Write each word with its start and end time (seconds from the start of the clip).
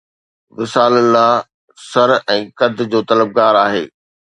وصال 0.59 0.91
لله 1.01 1.27
سر 1.91 2.09
۽ 2.37 2.41
قد 2.63 2.75
جو 2.95 2.99
طلبگار 3.13 3.53
آهي 3.65 3.85